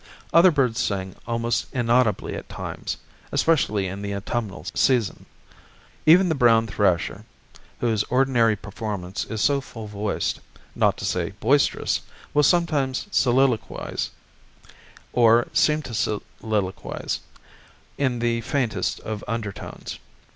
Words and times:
Other 0.33 0.49
birds 0.49 0.79
sing 0.79 1.15
almost 1.27 1.67
inaudibly 1.73 2.33
at 2.33 2.49
times, 2.49 2.97
especially 3.31 3.85
in 3.85 4.01
the 4.01 4.15
autumnal 4.15 4.65
season. 4.73 5.27
Even 6.07 6.27
the 6.27 6.33
brown 6.33 6.65
thrasher, 6.65 7.23
whose 7.81 8.01
ordinary 8.05 8.55
performance, 8.55 9.25
is 9.25 9.41
so 9.41 9.61
full 9.61 9.85
voiced, 9.85 10.39
not 10.73 10.97
to 10.97 11.05
say 11.05 11.33
boisterous, 11.39 12.01
will 12.33 12.41
sometimes 12.41 13.05
soliloquize, 13.11 14.09
or 15.13 15.47
seem 15.53 15.83
to 15.83 15.93
soliloquize, 15.93 17.19
in 17.99 18.17
the 18.17 18.41
faintest 18.41 18.99
of 19.01 19.23
undertones. 19.27 19.99